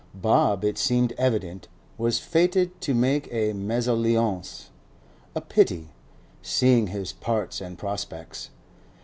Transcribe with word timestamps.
Bob, 0.15 0.63
it 0.65 0.79
seemed 0.79 1.11
evident, 1.15 1.67
was 1.95 2.17
fated 2.17 2.81
to 2.81 2.95
make 2.95 3.31
a 3.31 3.53
mesalliance—a 3.53 5.41
pity, 5.41 5.89
seeing 6.41 6.87
his 6.87 7.13
parts 7.13 7.61
and 7.61 7.77
prospects. 7.77 8.49